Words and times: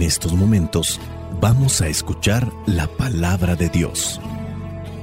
En 0.00 0.06
estos 0.06 0.32
momentos 0.32 0.98
vamos 1.42 1.82
a 1.82 1.88
escuchar 1.88 2.50
la 2.64 2.86
palabra 2.86 3.54
de 3.54 3.68
Dios. 3.68 4.18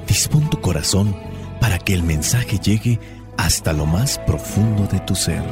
Dispón 0.08 0.50
tu 0.50 0.60
corazón 0.60 1.16
para 1.62 1.78
que 1.78 1.94
el 1.94 2.02
mensaje 2.02 2.58
llegue 2.58 3.00
hasta 3.38 3.74
lo 3.74 3.86
más 3.86 4.18
profundo 4.26 4.88
de 4.88 5.00
tu 5.02 5.14
ser. 5.14 5.44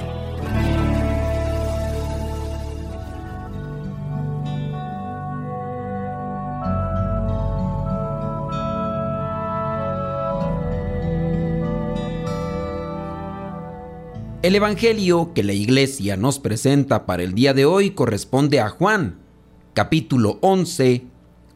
El 14.41 14.55
Evangelio 14.55 15.33
que 15.35 15.43
la 15.43 15.53
iglesia 15.53 16.17
nos 16.17 16.39
presenta 16.39 17.05
para 17.05 17.21
el 17.21 17.35
día 17.35 17.53
de 17.53 17.65
hoy 17.65 17.91
corresponde 17.91 18.59
a 18.59 18.69
Juan, 18.69 19.24
capítulo 19.75 20.39
11, 20.39 21.03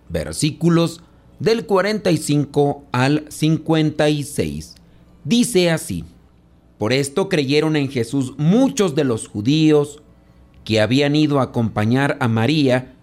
versículos 0.10 1.02
del 1.40 1.66
45 1.66 2.84
al 2.92 3.24
56. 3.30 4.76
Dice 5.24 5.72
así, 5.72 6.04
por 6.78 6.92
esto 6.92 7.30
creyeron 7.30 7.78
en 7.78 7.90
Jesús 7.90 8.34
muchos 8.38 8.94
de 8.94 9.06
los 9.06 9.30
judíos 9.30 10.02
que 10.66 10.82
habían 10.82 11.16
ido 11.16 11.40
a 11.40 11.44
acompañar 11.44 12.18
a 12.20 12.28
María 12.28 12.94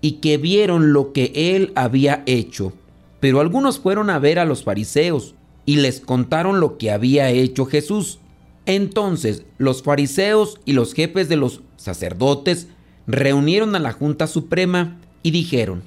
y 0.00 0.14
que 0.14 0.38
vieron 0.38 0.92
lo 0.92 1.12
que 1.12 1.30
él 1.34 1.70
había 1.76 2.24
hecho. 2.26 2.72
Pero 3.20 3.38
algunos 3.38 3.78
fueron 3.78 4.10
a 4.10 4.18
ver 4.18 4.40
a 4.40 4.44
los 4.44 4.64
fariseos 4.64 5.36
y 5.66 5.76
les 5.76 6.00
contaron 6.00 6.58
lo 6.58 6.78
que 6.78 6.90
había 6.90 7.30
hecho 7.30 7.64
Jesús. 7.64 8.18
Entonces 8.66 9.44
los 9.56 9.84
fariseos 9.84 10.58
y 10.64 10.72
los 10.72 10.94
jefes 10.94 11.28
de 11.28 11.36
los 11.36 11.60
sacerdotes 11.76 12.66
reunieron 13.06 13.74
a 13.74 13.78
la 13.78 13.92
Junta 13.92 14.26
Suprema 14.26 14.98
y 15.22 15.30
dijeron, 15.30 15.82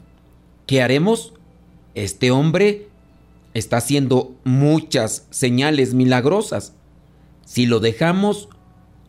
¿qué 0.65 0.81
haremos? 0.81 1.33
Este 1.95 2.31
hombre 2.31 2.87
está 3.53 3.77
haciendo 3.77 4.35
muchas 4.43 5.27
señales 5.29 5.93
milagrosas. 5.93 6.73
Si 7.45 7.65
lo 7.65 7.79
dejamos, 7.79 8.49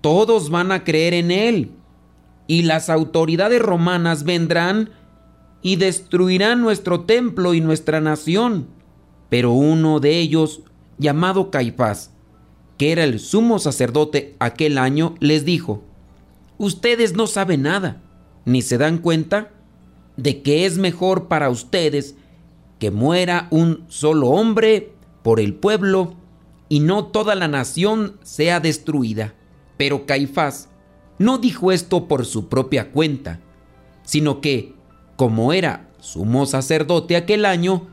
todos 0.00 0.50
van 0.50 0.72
a 0.72 0.84
creer 0.84 1.14
en 1.14 1.30
él. 1.30 1.72
Y 2.46 2.62
las 2.62 2.88
autoridades 2.88 3.60
romanas 3.60 4.24
vendrán 4.24 4.90
y 5.60 5.76
destruirán 5.76 6.62
nuestro 6.62 7.00
templo 7.00 7.52
y 7.52 7.60
nuestra 7.60 8.00
nación. 8.00 8.68
Pero 9.28 9.52
uno 9.52 10.00
de 10.00 10.18
ellos, 10.18 10.62
llamado 10.96 11.50
Caifás, 11.50 12.12
que 12.78 12.92
era 12.92 13.04
el 13.04 13.18
sumo 13.18 13.58
sacerdote 13.58 14.34
aquel 14.38 14.78
año, 14.78 15.14
les 15.20 15.44
dijo, 15.44 15.82
ustedes 16.58 17.14
no 17.14 17.26
saben 17.26 17.62
nada, 17.62 18.02
ni 18.44 18.62
se 18.62 18.78
dan 18.78 18.98
cuenta 18.98 19.50
de 20.16 20.42
que 20.42 20.66
es 20.66 20.78
mejor 20.78 21.28
para 21.28 21.48
ustedes 21.48 22.16
que 22.78 22.90
muera 22.90 23.48
un 23.50 23.84
solo 23.88 24.28
hombre 24.28 24.92
por 25.22 25.40
el 25.40 25.54
pueblo 25.54 26.14
y 26.68 26.80
no 26.80 27.06
toda 27.06 27.34
la 27.34 27.48
nación 27.48 28.18
sea 28.22 28.60
destruida. 28.60 29.34
Pero 29.76 30.06
Caifás 30.06 30.68
no 31.18 31.38
dijo 31.38 31.72
esto 31.72 32.08
por 32.08 32.26
su 32.26 32.48
propia 32.48 32.90
cuenta, 32.90 33.40
sino 34.02 34.40
que, 34.40 34.74
como 35.16 35.52
era 35.52 35.88
sumo 36.00 36.46
sacerdote 36.46 37.16
aquel 37.16 37.44
año, 37.44 37.86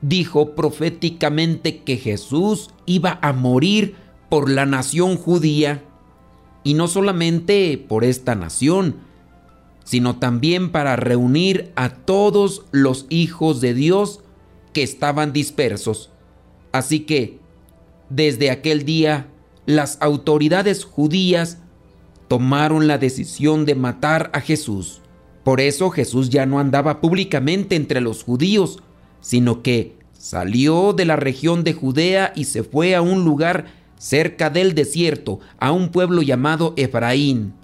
dijo 0.00 0.54
proféticamente 0.54 1.82
que 1.82 1.96
Jesús 1.96 2.70
iba 2.86 3.18
a 3.22 3.32
morir 3.32 3.96
por 4.28 4.50
la 4.50 4.66
nación 4.66 5.16
judía, 5.16 5.84
y 6.66 6.74
no 6.74 6.88
solamente 6.88 7.78
por 7.78 8.02
esta 8.02 8.34
nación, 8.34 8.96
sino 9.84 10.18
también 10.18 10.72
para 10.72 10.96
reunir 10.96 11.70
a 11.76 11.90
todos 11.90 12.64
los 12.72 13.06
hijos 13.08 13.60
de 13.60 13.72
Dios 13.72 14.18
que 14.72 14.82
estaban 14.82 15.32
dispersos. 15.32 16.10
Así 16.72 17.00
que, 17.06 17.38
desde 18.10 18.50
aquel 18.50 18.84
día, 18.84 19.28
las 19.64 19.96
autoridades 20.00 20.84
judías 20.84 21.58
tomaron 22.26 22.88
la 22.88 22.98
decisión 22.98 23.64
de 23.64 23.76
matar 23.76 24.32
a 24.34 24.40
Jesús. 24.40 25.02
Por 25.44 25.60
eso 25.60 25.90
Jesús 25.90 26.30
ya 26.30 26.46
no 26.46 26.58
andaba 26.58 27.00
públicamente 27.00 27.76
entre 27.76 28.00
los 28.00 28.24
judíos, 28.24 28.82
sino 29.20 29.62
que 29.62 29.94
salió 30.14 30.94
de 30.94 31.04
la 31.04 31.14
región 31.14 31.62
de 31.62 31.74
Judea 31.74 32.32
y 32.34 32.46
se 32.46 32.64
fue 32.64 32.96
a 32.96 33.02
un 33.02 33.24
lugar 33.24 33.85
cerca 33.98 34.50
del 34.50 34.74
desierto, 34.74 35.40
a 35.58 35.72
un 35.72 35.90
pueblo 35.90 36.22
llamado 36.22 36.74
Efraín. 36.76 37.54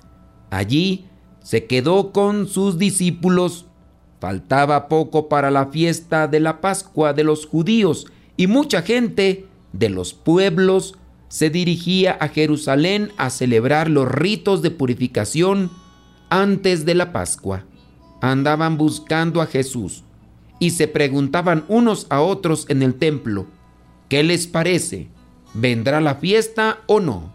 Allí 0.50 1.06
se 1.42 1.66
quedó 1.66 2.12
con 2.12 2.48
sus 2.48 2.78
discípulos. 2.78 3.66
Faltaba 4.20 4.88
poco 4.88 5.28
para 5.28 5.50
la 5.50 5.66
fiesta 5.66 6.28
de 6.28 6.40
la 6.40 6.60
Pascua 6.60 7.12
de 7.12 7.24
los 7.24 7.46
judíos 7.46 8.06
y 8.36 8.46
mucha 8.46 8.82
gente 8.82 9.46
de 9.72 9.88
los 9.88 10.14
pueblos 10.14 10.94
se 11.28 11.50
dirigía 11.50 12.16
a 12.20 12.28
Jerusalén 12.28 13.10
a 13.16 13.30
celebrar 13.30 13.88
los 13.88 14.06
ritos 14.06 14.62
de 14.62 14.70
purificación 14.70 15.70
antes 16.28 16.84
de 16.84 16.94
la 16.94 17.12
Pascua. 17.12 17.64
Andaban 18.20 18.76
buscando 18.76 19.40
a 19.40 19.46
Jesús 19.46 20.04
y 20.60 20.70
se 20.70 20.86
preguntaban 20.86 21.64
unos 21.68 22.06
a 22.10 22.20
otros 22.20 22.66
en 22.68 22.82
el 22.82 22.94
templo, 22.94 23.46
¿qué 24.08 24.22
les 24.22 24.46
parece? 24.46 25.08
¿Vendrá 25.54 26.00
la 26.00 26.14
fiesta 26.14 26.78
o 26.86 27.00
no? 27.00 27.30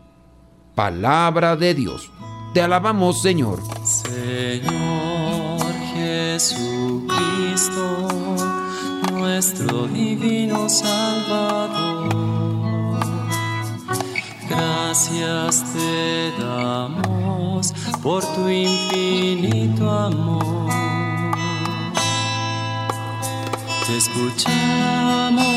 Palabra 0.76 1.56
de 1.56 1.74
Dios. 1.74 2.12
Te 2.54 2.62
alabamos, 2.62 3.22
Señor. 3.22 3.60
Señor 3.84 5.62
Jesucristo, 5.94 7.08
nuestro 9.12 9.88
divino 9.88 10.68
Salvador. 10.68 12.10
Gracias 14.50 15.64
te 15.74 16.32
damos 16.40 17.74
por 18.02 18.24
tu 18.34 18.50
infinito 18.50 19.90
amor. 19.92 20.72
Te 23.86 23.98
escuchamos 23.98 25.57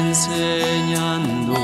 enseñando 0.00 1.54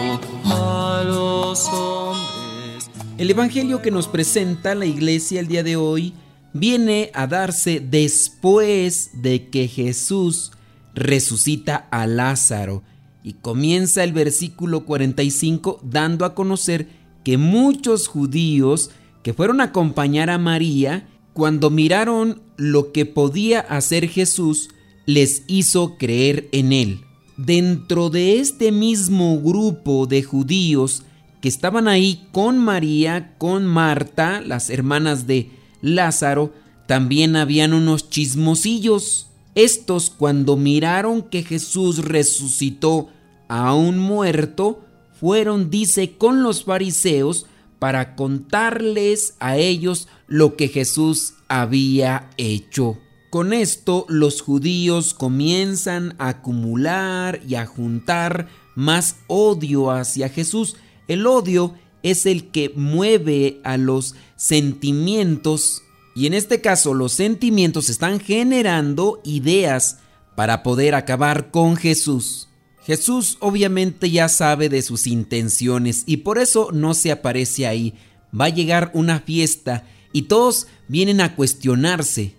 a 0.44 1.02
los 1.04 1.68
hombres. 1.68 2.90
El 3.18 3.30
Evangelio 3.30 3.82
que 3.82 3.90
nos 3.90 4.08
presenta 4.08 4.74
la 4.74 4.86
iglesia 4.86 5.40
el 5.40 5.48
día 5.48 5.62
de 5.62 5.76
hoy 5.76 6.14
viene 6.52 7.10
a 7.14 7.26
darse 7.26 7.80
después 7.80 9.10
de 9.22 9.48
que 9.48 9.68
Jesús 9.68 10.52
resucita 10.94 11.88
a 11.90 12.06
Lázaro 12.06 12.82
y 13.22 13.34
comienza 13.34 14.04
el 14.04 14.12
versículo 14.12 14.84
45 14.84 15.80
dando 15.82 16.24
a 16.24 16.34
conocer 16.34 16.88
que 17.24 17.38
muchos 17.38 18.06
judíos 18.06 18.90
que 19.22 19.34
fueron 19.34 19.60
a 19.60 19.64
acompañar 19.64 20.30
a 20.30 20.38
María, 20.38 21.08
cuando 21.32 21.70
miraron 21.70 22.40
lo 22.56 22.92
que 22.92 23.04
podía 23.04 23.60
hacer 23.60 24.08
Jesús, 24.08 24.70
les 25.06 25.42
hizo 25.48 25.98
creer 25.98 26.48
en 26.52 26.72
él 26.72 27.05
dentro 27.36 28.10
de 28.10 28.38
este 28.38 28.72
mismo 28.72 29.40
grupo 29.40 30.06
de 30.06 30.22
judíos 30.22 31.02
que 31.40 31.48
estaban 31.48 31.88
ahí 31.88 32.26
con 32.32 32.58
María, 32.58 33.34
con 33.38 33.66
Marta, 33.66 34.40
las 34.40 34.70
hermanas 34.70 35.26
de 35.26 35.50
Lázaro, 35.82 36.52
también 36.86 37.36
habían 37.36 37.72
unos 37.72 38.08
chismosillos. 38.10 39.28
Estos 39.54 40.10
cuando 40.10 40.56
miraron 40.56 41.22
que 41.22 41.42
Jesús 41.42 42.04
resucitó 42.04 43.08
a 43.48 43.74
un 43.74 43.98
muerto, 43.98 44.84
fueron, 45.18 45.70
dice, 45.70 46.16
con 46.16 46.42
los 46.42 46.64
fariseos 46.64 47.46
para 47.78 48.16
contarles 48.16 49.34
a 49.40 49.56
ellos 49.56 50.08
lo 50.26 50.56
que 50.56 50.68
Jesús 50.68 51.34
había 51.48 52.30
hecho. 52.36 52.98
Con 53.36 53.52
esto 53.52 54.06
los 54.08 54.40
judíos 54.40 55.12
comienzan 55.12 56.14
a 56.16 56.28
acumular 56.28 57.42
y 57.46 57.56
a 57.56 57.66
juntar 57.66 58.48
más 58.74 59.16
odio 59.26 59.90
hacia 59.90 60.30
Jesús. 60.30 60.76
El 61.06 61.26
odio 61.26 61.74
es 62.02 62.24
el 62.24 62.50
que 62.50 62.72
mueve 62.74 63.60
a 63.62 63.76
los 63.76 64.14
sentimientos 64.36 65.82
Y 66.14 66.26
en 66.26 66.32
este 66.32 66.62
caso 66.62 66.94
los 66.94 67.12
sentimientos 67.12 67.90
están 67.90 68.20
generando 68.20 69.20
ideas 69.22 69.98
para 70.34 70.62
poder 70.62 70.94
acabar 70.94 71.50
con 71.50 71.76
Jesús. 71.76 72.48
Jesús 72.86 73.36
obviamente 73.40 74.10
ya 74.10 74.30
sabe 74.30 74.70
de 74.70 74.80
sus 74.80 75.06
intenciones 75.06 76.04
y 76.06 76.16
por 76.16 76.38
eso 76.38 76.70
no 76.72 76.94
se 76.94 77.12
aparece 77.12 77.66
ahí. 77.66 77.92
Va 78.32 78.46
a 78.46 78.48
llegar 78.48 78.90
una 78.94 79.20
fiesta 79.20 79.84
y 80.14 80.22
todos 80.22 80.68
vienen 80.88 81.20
a 81.20 81.36
cuestionarse. 81.36 82.34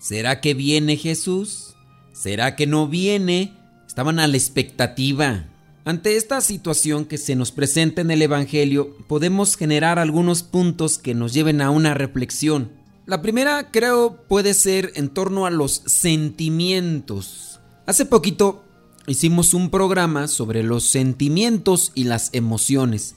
¿Será 0.00 0.40
que 0.40 0.54
viene 0.54 0.96
Jesús? 0.96 1.74
¿Será 2.14 2.56
que 2.56 2.66
no 2.66 2.88
viene? 2.88 3.52
Estaban 3.86 4.18
a 4.18 4.26
la 4.26 4.38
expectativa. 4.38 5.44
Ante 5.84 6.16
esta 6.16 6.40
situación 6.40 7.04
que 7.04 7.18
se 7.18 7.36
nos 7.36 7.52
presenta 7.52 8.00
en 8.00 8.10
el 8.10 8.22
Evangelio, 8.22 8.96
podemos 9.08 9.56
generar 9.56 9.98
algunos 9.98 10.42
puntos 10.42 10.96
que 10.96 11.14
nos 11.14 11.34
lleven 11.34 11.60
a 11.60 11.68
una 11.68 11.92
reflexión. 11.92 12.72
La 13.04 13.20
primera 13.20 13.70
creo 13.70 14.24
puede 14.26 14.54
ser 14.54 14.90
en 14.94 15.10
torno 15.10 15.44
a 15.44 15.50
los 15.50 15.82
sentimientos. 15.84 17.60
Hace 17.84 18.06
poquito 18.06 18.64
hicimos 19.06 19.52
un 19.52 19.68
programa 19.68 20.28
sobre 20.28 20.62
los 20.62 20.84
sentimientos 20.84 21.92
y 21.94 22.04
las 22.04 22.30
emociones. 22.32 23.16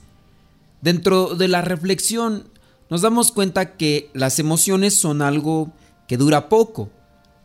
Dentro 0.82 1.34
de 1.34 1.48
la 1.48 1.62
reflexión 1.62 2.50
nos 2.90 3.00
damos 3.00 3.32
cuenta 3.32 3.78
que 3.78 4.10
las 4.12 4.38
emociones 4.38 4.94
son 4.94 5.22
algo 5.22 5.72
que 6.06 6.16
dura 6.16 6.48
poco. 6.48 6.90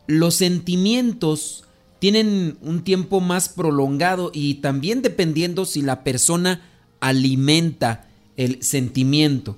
Los 0.06 0.34
sentimientos 0.36 1.64
tienen 1.98 2.58
un 2.62 2.82
tiempo 2.82 3.20
más 3.20 3.48
prolongado 3.48 4.30
y 4.34 4.54
también 4.54 5.02
dependiendo 5.02 5.64
si 5.64 5.82
la 5.82 6.02
persona 6.02 6.62
alimenta 6.98 8.08
el 8.36 8.62
sentimiento. 8.62 9.56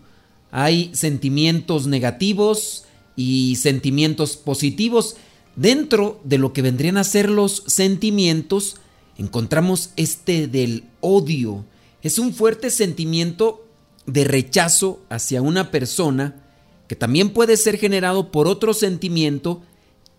Hay 0.50 0.90
sentimientos 0.92 1.86
negativos 1.86 2.84
y 3.16 3.56
sentimientos 3.56 4.36
positivos. 4.36 5.16
Dentro 5.54 6.20
de 6.24 6.38
lo 6.38 6.52
que 6.52 6.62
vendrían 6.62 6.96
a 6.96 7.04
ser 7.04 7.30
los 7.30 7.62
sentimientos, 7.66 8.76
encontramos 9.18 9.90
este 9.96 10.48
del 10.48 10.84
odio. 11.00 11.64
Es 12.02 12.18
un 12.18 12.34
fuerte 12.34 12.70
sentimiento 12.70 13.66
de 14.06 14.24
rechazo 14.24 15.00
hacia 15.08 15.42
una 15.42 15.70
persona 15.70 16.41
que 16.88 16.96
también 16.96 17.30
puede 17.30 17.56
ser 17.56 17.78
generado 17.78 18.30
por 18.30 18.48
otro 18.48 18.74
sentimiento 18.74 19.62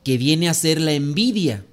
que 0.03 0.17
viene 0.17 0.49
a 0.49 0.53
ser 0.53 0.81
la 0.81 0.93
envidia. 0.93 1.65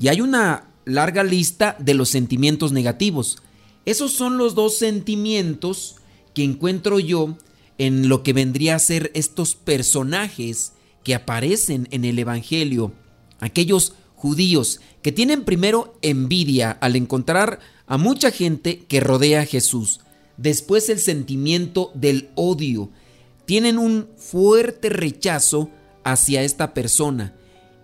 Y 0.00 0.08
hay 0.08 0.20
una 0.20 0.70
larga 0.84 1.24
lista 1.24 1.76
de 1.78 1.94
los 1.94 2.08
sentimientos 2.08 2.72
negativos. 2.72 3.38
Esos 3.84 4.12
son 4.12 4.38
los 4.38 4.54
dos 4.54 4.78
sentimientos 4.78 5.96
que 6.34 6.44
encuentro 6.44 6.98
yo 7.00 7.36
en 7.78 8.08
lo 8.08 8.22
que 8.22 8.32
vendría 8.32 8.76
a 8.76 8.80
ser 8.80 9.10
estos 9.14 9.54
personajes 9.54 10.72
que 11.04 11.14
aparecen 11.14 11.88
en 11.90 12.04
el 12.04 12.18
Evangelio. 12.18 12.92
Aquellos 13.40 13.94
judíos 14.14 14.80
que 15.02 15.12
tienen 15.12 15.44
primero 15.44 15.96
envidia 16.02 16.70
al 16.70 16.96
encontrar 16.96 17.60
a 17.86 17.98
mucha 17.98 18.30
gente 18.30 18.80
que 18.88 19.00
rodea 19.00 19.42
a 19.42 19.46
Jesús 19.46 20.00
después 20.38 20.88
el 20.88 20.98
sentimiento 20.98 21.90
del 21.94 22.30
odio. 22.34 22.88
Tienen 23.48 23.78
un 23.78 24.10
fuerte 24.18 24.90
rechazo 24.90 25.70
hacia 26.04 26.42
esta 26.42 26.74
persona 26.74 27.34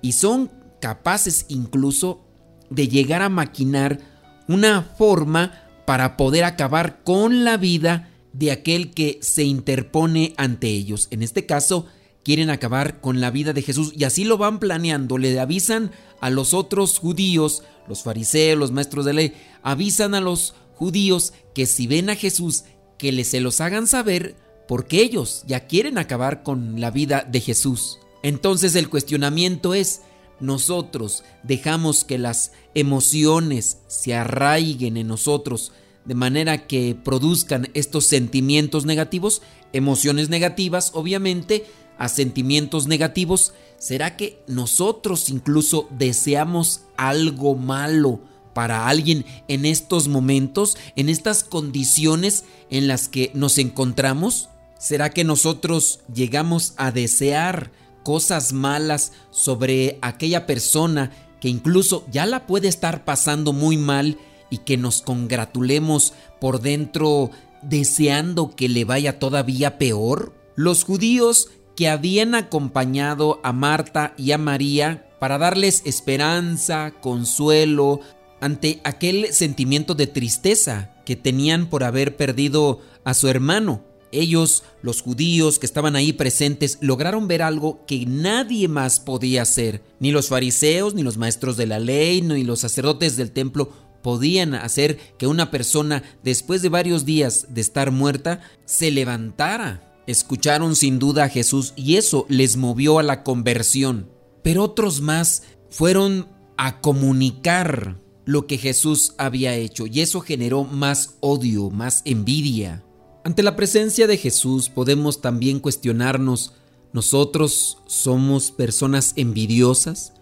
y 0.02 0.12
son 0.12 0.50
capaces 0.78 1.46
incluso 1.48 2.20
de 2.68 2.86
llegar 2.86 3.22
a 3.22 3.30
maquinar 3.30 3.98
una 4.46 4.82
forma 4.82 5.62
para 5.86 6.18
poder 6.18 6.44
acabar 6.44 7.02
con 7.02 7.44
la 7.44 7.56
vida 7.56 8.10
de 8.34 8.50
aquel 8.50 8.90
que 8.90 9.18
se 9.22 9.44
interpone 9.44 10.34
ante 10.36 10.68
ellos. 10.68 11.08
En 11.10 11.22
este 11.22 11.46
caso, 11.46 11.86
quieren 12.22 12.50
acabar 12.50 13.00
con 13.00 13.22
la 13.22 13.30
vida 13.30 13.54
de 13.54 13.62
Jesús 13.62 13.94
y 13.96 14.04
así 14.04 14.24
lo 14.24 14.36
van 14.36 14.58
planeando. 14.58 15.16
Le 15.16 15.40
avisan 15.40 15.92
a 16.20 16.28
los 16.28 16.52
otros 16.52 16.98
judíos, 16.98 17.62
los 17.88 18.02
fariseos, 18.02 18.58
los 18.58 18.70
maestros 18.70 19.06
de 19.06 19.14
ley, 19.14 19.32
avisan 19.62 20.14
a 20.14 20.20
los 20.20 20.54
judíos 20.74 21.32
que 21.54 21.64
si 21.64 21.86
ven 21.86 22.10
a 22.10 22.16
Jesús, 22.16 22.64
que 22.98 23.12
les 23.12 23.28
se 23.28 23.40
los 23.40 23.62
hagan 23.62 23.86
saber 23.86 24.43
porque 24.66 25.00
ellos 25.00 25.44
ya 25.46 25.66
quieren 25.66 25.98
acabar 25.98 26.42
con 26.42 26.80
la 26.80 26.90
vida 26.90 27.26
de 27.28 27.40
Jesús. 27.40 27.98
Entonces 28.22 28.74
el 28.74 28.88
cuestionamiento 28.88 29.74
es, 29.74 30.02
nosotros 30.40 31.24
dejamos 31.42 32.04
que 32.04 32.18
las 32.18 32.52
emociones 32.74 33.78
se 33.86 34.14
arraiguen 34.14 34.96
en 34.96 35.08
nosotros 35.08 35.72
de 36.04 36.14
manera 36.14 36.66
que 36.66 36.96
produzcan 37.02 37.70
estos 37.74 38.04
sentimientos 38.06 38.84
negativos, 38.84 39.42
emociones 39.72 40.28
negativas 40.28 40.90
obviamente, 40.94 41.66
a 41.96 42.08
sentimientos 42.08 42.88
negativos, 42.88 43.54
¿será 43.78 44.16
que 44.16 44.42
nosotros 44.48 45.28
incluso 45.28 45.88
deseamos 45.90 46.82
algo 46.96 47.54
malo? 47.54 48.20
para 48.54 48.86
alguien 48.86 49.26
en 49.48 49.66
estos 49.66 50.06
momentos, 50.06 50.78
en 50.96 51.08
estas 51.08 51.42
condiciones 51.42 52.44
en 52.70 52.86
las 52.86 53.08
que 53.08 53.32
nos 53.34 53.58
encontramos? 53.58 54.48
¿Será 54.84 55.08
que 55.08 55.24
nosotros 55.24 56.00
llegamos 56.12 56.74
a 56.76 56.92
desear 56.92 57.72
cosas 58.02 58.52
malas 58.52 59.12
sobre 59.30 59.98
aquella 60.02 60.44
persona 60.44 61.10
que 61.40 61.48
incluso 61.48 62.04
ya 62.12 62.26
la 62.26 62.46
puede 62.46 62.68
estar 62.68 63.06
pasando 63.06 63.54
muy 63.54 63.78
mal 63.78 64.18
y 64.50 64.58
que 64.58 64.76
nos 64.76 65.00
congratulemos 65.00 66.12
por 66.38 66.60
dentro 66.60 67.30
deseando 67.62 68.54
que 68.54 68.68
le 68.68 68.84
vaya 68.84 69.18
todavía 69.18 69.78
peor? 69.78 70.34
Los 70.54 70.84
judíos 70.84 71.48
que 71.76 71.88
habían 71.88 72.34
acompañado 72.34 73.40
a 73.42 73.54
Marta 73.54 74.12
y 74.18 74.32
a 74.32 74.38
María 74.38 75.08
para 75.18 75.38
darles 75.38 75.80
esperanza, 75.86 76.92
consuelo, 77.00 78.00
ante 78.42 78.82
aquel 78.84 79.32
sentimiento 79.32 79.94
de 79.94 80.08
tristeza 80.08 80.90
que 81.06 81.16
tenían 81.16 81.70
por 81.70 81.84
haber 81.84 82.18
perdido 82.18 82.82
a 83.02 83.14
su 83.14 83.28
hermano. 83.28 83.93
Ellos, 84.14 84.62
los 84.82 85.02
judíos 85.02 85.58
que 85.58 85.66
estaban 85.66 85.96
ahí 85.96 86.12
presentes, 86.12 86.78
lograron 86.80 87.28
ver 87.28 87.42
algo 87.42 87.84
que 87.86 88.06
nadie 88.06 88.68
más 88.68 89.00
podía 89.00 89.42
hacer. 89.42 89.82
Ni 90.00 90.12
los 90.12 90.28
fariseos, 90.28 90.94
ni 90.94 91.02
los 91.02 91.16
maestros 91.16 91.56
de 91.56 91.66
la 91.66 91.78
ley, 91.78 92.22
ni 92.22 92.44
los 92.44 92.60
sacerdotes 92.60 93.16
del 93.16 93.32
templo 93.32 93.70
podían 94.02 94.54
hacer 94.54 94.98
que 95.18 95.26
una 95.26 95.50
persona, 95.50 96.02
después 96.22 96.60
de 96.60 96.68
varios 96.68 97.04
días 97.06 97.46
de 97.48 97.62
estar 97.62 97.90
muerta, 97.90 98.40
se 98.66 98.90
levantara. 98.90 100.02
Escucharon 100.06 100.76
sin 100.76 100.98
duda 100.98 101.24
a 101.24 101.28
Jesús 101.30 101.72
y 101.74 101.96
eso 101.96 102.26
les 102.28 102.56
movió 102.56 102.98
a 102.98 103.02
la 103.02 103.22
conversión. 103.22 104.10
Pero 104.42 104.64
otros 104.64 105.00
más 105.00 105.42
fueron 105.70 106.28
a 106.58 106.82
comunicar 106.82 107.98
lo 108.26 108.46
que 108.46 108.58
Jesús 108.58 109.14
había 109.18 109.54
hecho 109.54 109.86
y 109.86 110.00
eso 110.00 110.20
generó 110.20 110.64
más 110.64 111.16
odio, 111.20 111.70
más 111.70 112.02
envidia. 112.04 112.83
Ante 113.24 113.42
la 113.42 113.56
presencia 113.56 114.06
de 114.06 114.18
Jesús 114.18 114.68
podemos 114.68 115.22
también 115.22 115.58
cuestionarnos, 115.58 116.52
¿nosotros 116.92 117.78
somos 117.86 118.50
personas 118.50 119.14
envidiosas? 119.16 120.12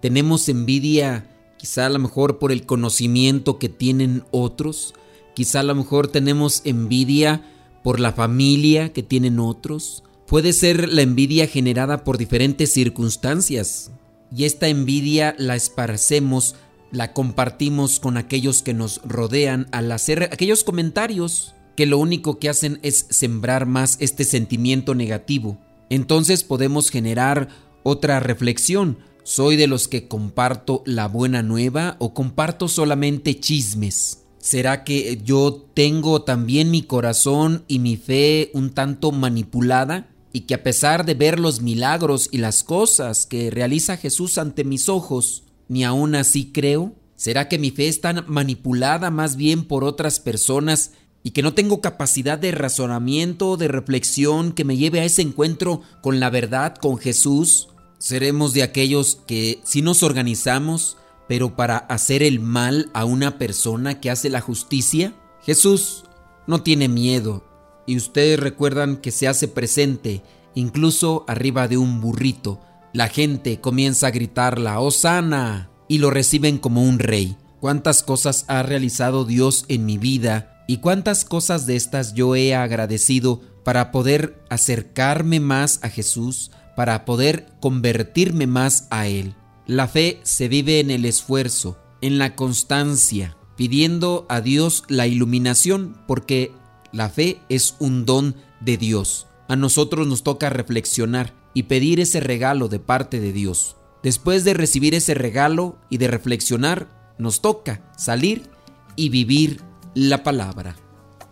¿Tenemos 0.00 0.48
envidia 0.48 1.30
quizá 1.58 1.84
a 1.84 1.90
lo 1.90 1.98
mejor 1.98 2.38
por 2.38 2.52
el 2.52 2.64
conocimiento 2.64 3.58
que 3.58 3.68
tienen 3.68 4.24
otros? 4.30 4.94
Quizá 5.34 5.60
a 5.60 5.64
lo 5.64 5.74
mejor 5.74 6.08
tenemos 6.08 6.62
envidia 6.64 7.44
por 7.84 8.00
la 8.00 8.12
familia 8.12 8.90
que 8.90 9.02
tienen 9.02 9.38
otros. 9.38 10.02
Puede 10.26 10.54
ser 10.54 10.88
la 10.88 11.02
envidia 11.02 11.48
generada 11.48 12.04
por 12.04 12.16
diferentes 12.16 12.72
circunstancias 12.72 13.90
y 14.34 14.44
esta 14.44 14.68
envidia 14.68 15.36
la 15.38 15.56
esparcemos 15.56 16.54
la 16.90 17.12
compartimos 17.12 18.00
con 18.00 18.16
aquellos 18.16 18.62
que 18.62 18.72
nos 18.72 19.02
rodean 19.04 19.68
al 19.72 19.92
hacer 19.92 20.22
aquellos 20.32 20.64
comentarios 20.64 21.55
que 21.76 21.86
lo 21.86 21.98
único 21.98 22.38
que 22.38 22.48
hacen 22.48 22.80
es 22.82 23.06
sembrar 23.10 23.66
más 23.66 23.96
este 24.00 24.24
sentimiento 24.24 24.94
negativo. 24.94 25.58
Entonces 25.90 26.42
podemos 26.42 26.90
generar 26.90 27.48
otra 27.82 28.18
reflexión. 28.20 28.98
¿Soy 29.22 29.56
de 29.56 29.66
los 29.66 29.88
que 29.88 30.08
comparto 30.08 30.82
la 30.86 31.08
buena 31.08 31.42
nueva 31.42 31.96
o 31.98 32.14
comparto 32.14 32.68
solamente 32.68 33.38
chismes? 33.38 34.22
¿Será 34.38 34.84
que 34.84 35.20
yo 35.24 35.66
tengo 35.74 36.22
también 36.22 36.70
mi 36.70 36.82
corazón 36.82 37.64
y 37.66 37.80
mi 37.80 37.96
fe 37.96 38.50
un 38.54 38.70
tanto 38.70 39.10
manipulada? 39.10 40.08
Y 40.32 40.42
que 40.42 40.54
a 40.54 40.62
pesar 40.62 41.04
de 41.04 41.14
ver 41.14 41.40
los 41.40 41.60
milagros 41.62 42.28
y 42.30 42.38
las 42.38 42.62
cosas 42.62 43.26
que 43.26 43.50
realiza 43.50 43.96
Jesús 43.96 44.38
ante 44.38 44.62
mis 44.62 44.88
ojos, 44.88 45.42
ni 45.68 45.82
aún 45.82 46.14
así 46.14 46.52
creo? 46.52 46.94
¿Será 47.16 47.48
que 47.48 47.58
mi 47.58 47.70
fe 47.70 47.88
es 47.88 48.00
tan 48.00 48.24
manipulada 48.28 49.10
más 49.10 49.36
bien 49.36 49.64
por 49.64 49.82
otras 49.82 50.20
personas 50.20 50.92
y 51.26 51.32
que 51.32 51.42
no 51.42 51.54
tengo 51.54 51.80
capacidad 51.80 52.38
de 52.38 52.52
razonamiento, 52.52 53.56
de 53.56 53.66
reflexión 53.66 54.52
que 54.52 54.64
me 54.64 54.76
lleve 54.76 55.00
a 55.00 55.04
ese 55.04 55.22
encuentro 55.22 55.80
con 56.00 56.20
la 56.20 56.30
verdad, 56.30 56.76
con 56.76 56.98
Jesús? 56.98 57.66
¿Seremos 57.98 58.52
de 58.52 58.62
aquellos 58.62 59.18
que 59.26 59.60
si 59.64 59.82
nos 59.82 60.04
organizamos, 60.04 60.98
pero 61.26 61.56
para 61.56 61.78
hacer 61.78 62.22
el 62.22 62.38
mal 62.38 62.90
a 62.94 63.04
una 63.04 63.38
persona 63.38 64.00
que 64.00 64.08
hace 64.08 64.30
la 64.30 64.40
justicia? 64.40 65.14
Jesús 65.42 66.04
no 66.46 66.62
tiene 66.62 66.86
miedo 66.86 67.44
y 67.88 67.96
ustedes 67.96 68.38
recuerdan 68.38 68.96
que 68.96 69.10
se 69.10 69.26
hace 69.26 69.48
presente 69.48 70.22
incluso 70.54 71.24
arriba 71.26 71.66
de 71.66 71.76
un 71.76 72.00
burrito. 72.00 72.60
La 72.92 73.08
gente 73.08 73.60
comienza 73.60 74.06
a 74.06 74.12
gritar 74.12 74.60
la 74.60 74.78
Osana 74.78 75.70
y 75.88 75.98
lo 75.98 76.10
reciben 76.10 76.58
como 76.58 76.84
un 76.84 77.00
rey. 77.00 77.36
¿Cuántas 77.58 78.04
cosas 78.04 78.44
ha 78.46 78.62
realizado 78.62 79.24
Dios 79.24 79.64
en 79.66 79.86
mi 79.86 79.98
vida 79.98 80.52
y 80.66 80.78
cuántas 80.78 81.24
cosas 81.24 81.66
de 81.66 81.76
estas 81.76 82.14
yo 82.14 82.34
he 82.34 82.54
agradecido 82.54 83.40
para 83.64 83.92
poder 83.92 84.42
acercarme 84.48 85.40
más 85.40 85.80
a 85.82 85.88
Jesús, 85.88 86.50
para 86.76 87.04
poder 87.04 87.46
convertirme 87.60 88.46
más 88.46 88.86
a 88.90 89.06
Él? 89.06 89.34
La 89.66 89.88
fe 89.88 90.20
se 90.22 90.48
vive 90.48 90.80
en 90.80 90.90
el 90.90 91.04
esfuerzo, 91.04 91.78
en 92.00 92.18
la 92.18 92.36
constancia, 92.36 93.36
pidiendo 93.56 94.26
a 94.28 94.40
Dios 94.40 94.84
la 94.88 95.06
iluminación, 95.06 95.96
porque 96.06 96.52
la 96.92 97.08
fe 97.08 97.40
es 97.48 97.74
un 97.78 98.06
don 98.06 98.36
de 98.60 98.76
Dios. 98.76 99.26
A 99.48 99.56
nosotros 99.56 100.06
nos 100.06 100.22
toca 100.22 100.50
reflexionar 100.50 101.34
y 101.54 101.64
pedir 101.64 102.00
ese 102.00 102.20
regalo 102.20 102.68
de 102.68 102.78
parte 102.78 103.20
de 103.20 103.32
Dios. 103.32 103.76
Después 104.02 104.44
de 104.44 104.54
recibir 104.54 104.94
ese 104.94 105.14
regalo 105.14 105.78
y 105.90 105.98
de 105.98 106.08
reflexionar, 106.08 107.14
nos 107.18 107.40
toca 107.40 107.90
salir 107.96 108.50
y 108.94 109.08
vivir 109.08 109.62
la 109.96 110.22
palabra. 110.22 110.76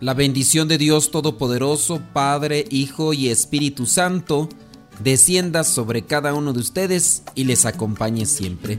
La 0.00 0.14
bendición 0.14 0.68
de 0.68 0.78
Dios 0.78 1.10
Todopoderoso, 1.10 2.00
Padre, 2.14 2.64
Hijo 2.70 3.12
y 3.12 3.28
Espíritu 3.28 3.84
Santo, 3.84 4.48
descienda 5.00 5.64
sobre 5.64 6.06
cada 6.06 6.32
uno 6.32 6.54
de 6.54 6.60
ustedes 6.60 7.24
y 7.34 7.44
les 7.44 7.66
acompañe 7.66 8.24
siempre. 8.24 8.78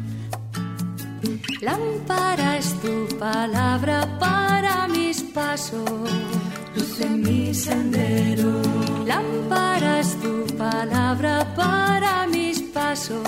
Lámpara 1.61 2.57
es 2.57 2.73
tu 2.81 3.15
palabra 3.19 4.17
para 4.19 4.87
mis 4.87 5.21
pasos, 5.21 5.87
luz 6.75 7.01
en 7.01 7.21
mi 7.21 7.53
sendero. 7.53 8.61
Lámpara 9.05 9.99
es 9.99 10.19
tu 10.19 10.47
palabra 10.57 11.53
para 11.55 12.27
mis 12.27 12.59
pasos, 12.59 13.21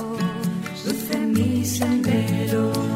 luz 0.86 1.12
en 1.12 1.32
mi 1.34 1.64
sendero. 1.64 2.87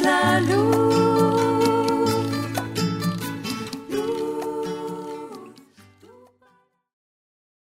La 0.00 0.40
luz 0.40 0.73